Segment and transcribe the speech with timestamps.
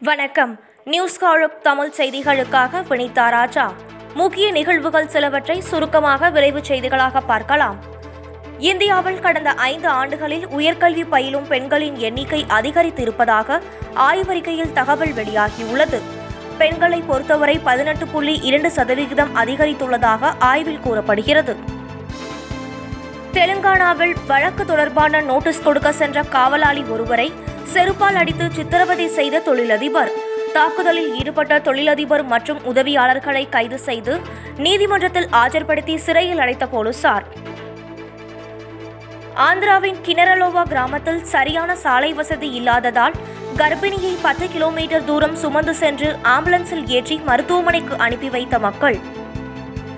[0.00, 0.60] வணக்கம்.
[0.84, 3.72] நியூஸ் காழுக் தமிழ் செய்திகளுக்காக வினிதா ராஜா.
[4.14, 7.76] முக்கிய நிகழ்வுகள் சிலவற்றை சுருக்கமாக விரைவு செய்திகளாக பார்க்கலாம்.
[8.58, 13.60] இந்தியாவில் கடந்த ஐந்து ஆண்டுகளில் உயர்கல்வி பயிலும் பெண்களின் எண்ணிக்கை அதிகரித்து இருப்பதாக
[13.94, 16.00] ஆய்வறிக்கையில் தகவல் வெளியாகியுள்ளது.
[16.58, 21.56] பெண்களை பொறுத்தவரை பதினெட்டு புள்ளி இரண்டு சதவிகிதம் அதிகரித்துள்ளதாக ஆய்வில் கூறப்படுகிறது.
[23.32, 27.32] தெலுங்கானாவில் வழக்கு தொடர்பான நோட்டீஸ் கொடுக்க சென்ற காவலாளி ஒருவரை
[27.72, 30.10] செருப்பால் அடித்து சித்திரவதை செய்த தொழிலதிபர்.
[30.52, 34.20] தாக்குதலில் ஈடுபட்ட தொழிலதிபர் மற்றும் உதவியாளர்களை கைது செய்து
[34.56, 37.26] நீதிமன்றத்தில் ஆஜர்படுத்தி சிறையில் அடைத்த போலீசார்.
[39.34, 43.16] ஆந்திராவின் கிணரலோவா கிராமத்தில் சரியான சாலை வசதி இல்லாததால்
[43.56, 48.98] கர்ப்பிணியை பத்து கிலோமீட்டர் தூரம் சுமந்து சென்று ஆம்புலன்ஸில் ஏற்றி மருத்துவமனைக்கு அனுப்பி வைத்த மக்கள்.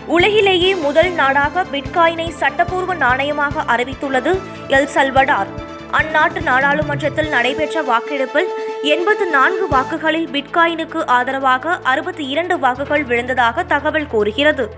[0.06, 4.32] உலகிலேயே முதல் நாடாக பிட்காயினை சட்டப்பூர்வ நாணயமாக அறிவித்துள்ளது
[4.68, 5.50] எல் சல்வடார்.
[5.92, 8.48] அந்நாட்டு நாடாளுமன்றத்தில் நடைபெற்ற வாக்கெடுப்பில்
[8.82, 14.70] எண்பத்து நான்கு வாக்குகளில் பிட்காயினுக்கு ஆதரவாக அறுபத்தி இரண்டு வாக்குகள் விழுந்ததாக தகவல் கூறுகிறது.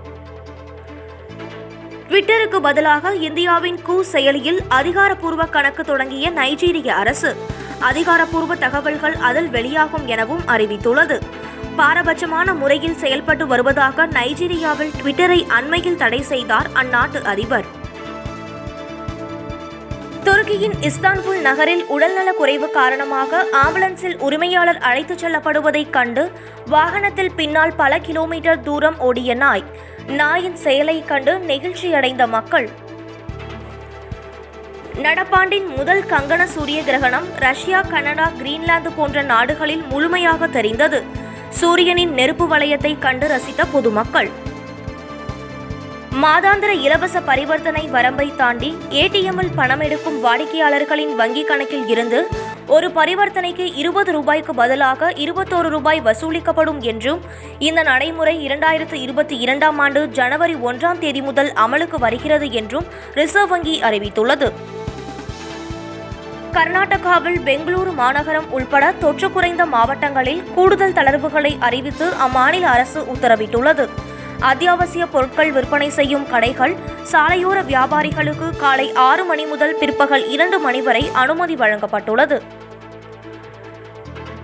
[2.09, 7.35] ட்விட்டருக்கு பதிலாக இந்தியாவின் கூ செயலியில் அதிகாரப்பூர்வ கணக்கு தொடங்கிய நைஜீரிய அரசு
[7.79, 11.19] அதிகாரப்பூர்வ தகவல்கள் அதில் வெளியாகும் எனவும் அறிவித்துள்ளது.
[11.77, 17.79] பாரபட்சமான முறையில் செயல்பட்டு வருவதாக நைஜீரியாவில் ட்விட்டரை அண்மையில் தடை செய்தார் அந்நாட்டு அதிபர்.
[20.31, 26.31] துருக்கியின் இஸ்தான்புல் நகரில் உடல்நலக் குறைவு காரணமாக ஆம்புலன்ஸில் உரிமையாளர் அழைத்துச் செல்லப்படுவதைக் கண்டு
[26.65, 29.63] வாகனத்தில் பின்னால் பல கிலோமீட்டர் தூரம் ஓடிய நாய்
[30.07, 32.69] நாயின் செயலைக் கண்டு நெகிழ்ச்சியடைந்த மக்கள்.
[35.01, 41.03] நடப்பாண்டின் முதல் கங்கண சூரிய கிரகணம் ரஷ்யா கனடா கிரீன்லாந்து போன்ற நாடுகளில் முழுமையாக தெரிந்தது.
[41.49, 44.40] சூரியனின் நெருப்பு வளையத்தை கண்டு ரசித்த பொதுமக்கள்.
[46.15, 52.27] மாதாந்திர இலவச பரிவர்த்தனை வரம்பை தாண்டி ஏடிஎம்மில் பணம் எடுக்கும் வாடிக்கையாளர்களின் வங்கிக் கணக்கில் இருந்து
[52.67, 57.21] ஒரு பரிவர்த்தனைக்கு இருபது ரூபாய்க்கு பதிலாக இருபத்தோரு ரூபாய் வசூலிக்கப்படும் என்றும்
[57.59, 63.81] இந்த நடைமுறை இரண்டாயிரத்து இருபத்தி இரண்டாம் ஆண்டு ஜனவரி ஒன்றாம் தேதி முதல் அமலுக்கு வருகிறது என்றும் ரிசர்வ் வங்கி
[63.81, 64.51] அறிவித்துள்ளது.
[66.51, 73.89] கர்நாடகாவில் பெங்களூரு மாநகரம் உள்பட தொற்று குறைந்த மாவட்டங்களில் கூடுதல் தளர்வுகளை அறிவித்து அம்மாநில அரசு உத்தரவிட்டுள்ளது.
[74.49, 76.75] அத்தியாவசிய பொருட்கள் விற்பனை செய்யும் கடைகள்
[77.11, 82.41] சாலையோர வியாபாரிகளுக்கு காலை ஆறு மணி முதல் பிற்பகல் இரண்டு மணி வரை அனுமதி வழங்கப்பட்டுள்ளது.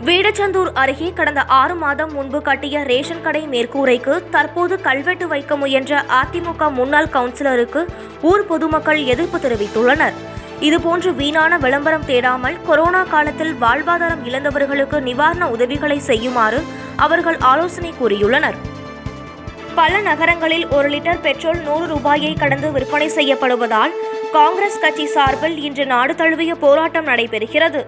[0.06, 6.72] வீடச்சந்தூர் அருகே கடந்த ஆறு மாதம் முன்பு கட்டிய ரேஷன் கடை மேற்கூரைக்கு தற்போது கல்வெட்டு வைக்க முயன்ற அதிமுக
[6.72, 7.88] முன்னாள் கவுன்சிலருக்கு
[8.22, 10.16] ஊர் பொதுமக்கள் எதிர்ப்பு தெரிவித்துள்ளனர்.
[10.60, 16.64] இதுபோன்று வீணான விளம்பரம் தேடாமல் கொரோனா காலத்தில் வாழ்வாதாரம் இழந்தவர்களுக்கு நிவாரண உதவிகளை செய்யுமாறு
[16.96, 18.58] அவர்கள் ஆலோசனை கூறியுள்ளனர்.
[19.78, 23.92] பல நகரங்களில் ஒரு லிட்டர் பெட்ரோல் நூறு ரூபாயை கடந்து விற்பனை செய்யப்படுவதால்
[24.36, 27.82] காங்கிரஸ் கட்சி சார்பில் இன்று நாடு தழுவிய போராட்டம் நடைபெறுகிறது.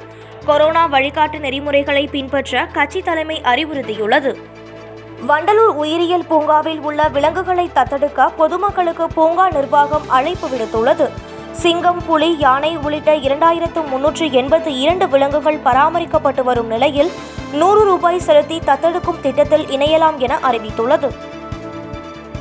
[0.45, 4.31] கொரோனா வழிகாட்டு நெறிமுறைகளை பின்பற்ற கட்சி தலைமை அறிவுறுத்தியுள்ளது.
[5.29, 11.07] வண்டலூர் உயிரியல் பூங்காவில் உள்ள விலங்குகளை தத்தெடுக்க பொதுமக்களுக்கு பூங்கா நிர்வாகம் அழைப்பு விடுத்துள்ளது.
[11.51, 17.11] சிங்கம் புலி யானை உள்ளிட்ட இரண்டாயிரத்து முன்னூற்று எண்பத்தி இரண்டு விலங்குகள் பராமரிக்கப்பட்டு வரும் நிலையில்
[17.53, 21.09] நூறு ரூபாய் செலுத்தி தத்தெடுக்கும் திட்டத்தில் இணையலாம் என அறிவித்துள்ளது.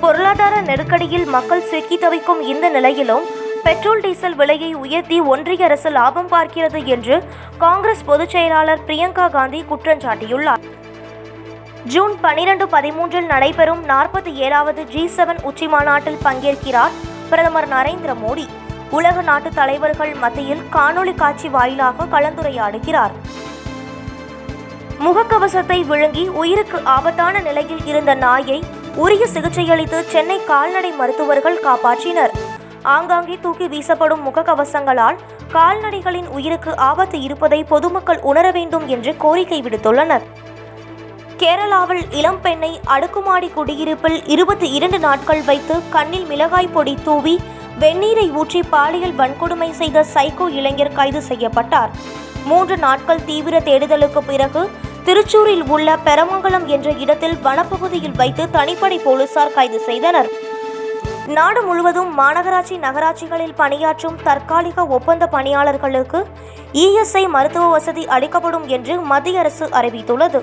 [0.02, 3.24] பொருளாதார நெருக்கடியில் மக்கள் சிக்கி தவிக்கும் இந்த நிலையிலும்
[3.64, 7.16] பெட்ரோல் டீசல் விலையை உயர்த்தி ஒன்றிய அரசு லாபம் பார்க்கிறது என்று
[7.58, 10.62] காங்கிரஸ் பொதுச் செயலாளர் பிரியங்கா காந்தி குற்றம் சாட்டியுள்ளார்.
[11.94, 16.96] ஜூன் பனிரெண்டு பதிமூன்றில் நடைபெறும் நாற்பத்தி ஏழாவது ஜி செவன் உச்சி மாநாட்டில் பங்கேற்கிறார்
[17.30, 18.46] பிரதமர் நரேந்திர மோடி.
[18.90, 23.14] உலக நாட்டு தலைவர்கள் மத்தியில் காணொளி காட்சி வாயிலாக கலந்துரையாடுகிறார்.
[25.04, 28.58] முகக்கவசத்தை விழுங்கி உயிருக்கு ஆபத்தான நிலையில் இருந்த நாயை
[29.02, 32.32] உரிய சிகிச்சையளித்து சென்னை கால்நடை மருத்துவர்கள் காப்பாற்றினர்.
[32.94, 35.18] ஆங்காங்கே தூக்கி வீசப்படும் முகக்கவசங்களால்
[35.54, 40.24] கால்நடைகளின் உயிருக்கு ஆபத்து இருப்பதை பொதுமக்கள் உணர வேண்டும் என்று கோரிக்கை விடுத்துள்ளனர்.
[41.42, 47.34] கேரளாவில் இளம் பெண்ணை அடுக்குமாடி குடியிருப்பில் இருபத்தி இரண்டு நாட்கள் வைத்து கண்ணில் மிளகாய் பொடி தூவி
[47.82, 51.92] வெந்நீரை ஊற்றி பாலியல் வன்கொடுமை செய்த சைக்கோ இளைஞர் கைது செய்யப்பட்டார்.
[52.50, 54.62] மூன்று நாட்கள் தீவிர தேடுதலுக்கு பிறகு
[55.06, 60.28] திருச்சூரில் உள்ள பெரமங்கலம் என்ற இடத்தில் வனப்பகுதியில் வைத்து தனிப்படை போலீசார் கைது செய்தனர்.
[61.36, 66.20] நாடு முழுவதும் மாநகராட்சி நகராட்சிகளில் பணியாற்றும் தற்காலிக ஒப்பந்த பணியாளர்களுக்கு
[66.82, 70.40] இஎஸ்ஐ மருத்துவ வசதி அளிக்கப்படும் என்று மத்திய அரசு அறிவித்துள்ளது.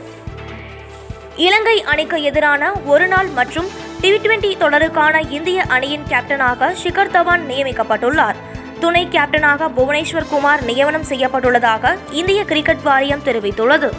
[1.46, 3.70] இலங்கை அணிக்கு எதிரான ஒருநாள் மற்றும்
[4.02, 8.40] டி டுவெண்டி தொடருக்கான இந்திய அணியின் கேப்டனாக ஷிகர் தவான் நியமிக்கப்பட்டுள்ளார்.
[8.80, 13.90] துணை கேப்டனாக புவனேஸ்வர் குமார் நியமனம் செய்யப்பட்டுள்ளதாக இந்திய கிரிக்கெட் வாரியம் தெரிவித்துள்ளது.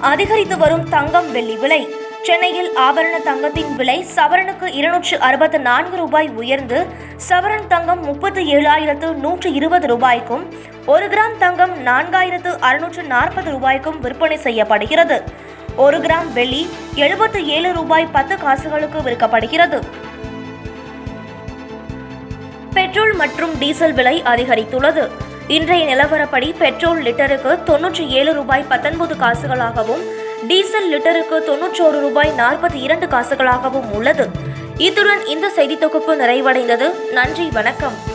[0.00, 1.80] அதிகரித்து வரும் தங்கம் வெள்ளி விலை
[2.22, 6.86] சென்னையில் ஆபரண தங்கத்தின் விலை சவரனுக்கு இருநூற்று அறுபத்து நான்கு ரூபாய் உயர்ந்து
[7.28, 10.44] சவரன் தங்கம் முப்பத்து ஏழாயிரத்து நூற்று இருபது ரூபாய்க்கும்
[10.86, 15.18] ஒரு கிராம் தங்கம் நான்காயிரத்து அறுநூற்று நாற்பது ரூபாய்க்கும் விற்பனை செய்யப்படுகிறது.
[15.76, 16.62] ஒரு கிராம் வெள்ளி
[16.94, 19.80] எழுபத்து ஏழு ரூபாய் பத்து காசுகளுக்கு விற்கப்படுகிறது.
[22.90, 25.02] பெட்ரோல் மற்றும் டீசல் விலை அதிகரித்துள்ளது.
[25.56, 30.02] இன்றைய நிலவரப்படி பெட்ரோல் லிட்டருக்கு தொன்னூற்றி ஏழு ரூபாய் பத்தொன்பது காசுகளாகவும்
[30.48, 34.26] டீசல் லிட்டருக்கு தொன்னூற்றோரு ரூபாய் நாற்பத்தி இரண்டு காசுகளாகவும் உள்ளது.
[34.76, 37.12] இத்துடன் இந்த செய்தி தொகுப்பு நிறைவடைந்தது.
[37.12, 38.09] நன்றி வணக்கம்.